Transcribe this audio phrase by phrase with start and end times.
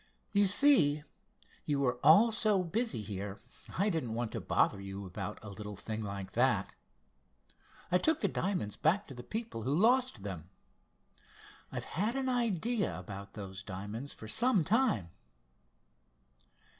[0.33, 1.03] "You see,
[1.65, 3.37] you were all so busy here
[3.77, 6.73] I didn't want to bother you about a little thing like that.
[7.91, 10.49] I took the diamonds back to the people who lost them.
[11.71, 15.11] I've had an idea about those diamonds for some time."